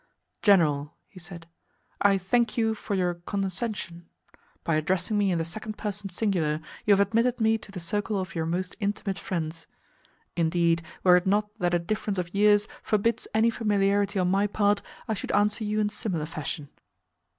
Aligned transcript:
"General," 0.41 0.95
he 1.07 1.19
said, 1.19 1.45
"I 2.01 2.17
thank 2.17 2.57
you 2.57 2.73
for 2.73 2.95
your 2.95 3.13
condescension. 3.13 4.09
By 4.63 4.73
addressing 4.73 5.15
me 5.15 5.29
in 5.31 5.37
the 5.37 5.45
second 5.45 5.77
person 5.77 6.09
singular, 6.09 6.59
you 6.87 6.93
have 6.95 6.99
admitted 7.07 7.39
me 7.39 7.59
to 7.59 7.71
the 7.71 7.79
circle 7.79 8.19
of 8.19 8.33
your 8.33 8.47
most 8.47 8.75
intimate 8.79 9.19
friends. 9.19 9.67
Indeed, 10.35 10.81
were 11.03 11.17
it 11.17 11.27
not 11.27 11.49
that 11.59 11.75
a 11.75 11.77
difference 11.77 12.17
of 12.17 12.33
years 12.33 12.67
forbids 12.81 13.27
any 13.35 13.51
familiarity 13.51 14.17
on 14.17 14.31
my 14.31 14.47
part, 14.47 14.81
I 15.07 15.13
should 15.13 15.31
answer 15.33 15.63
you 15.63 15.79
in 15.79 15.89
similar 15.89 16.25
fashion." 16.25 16.69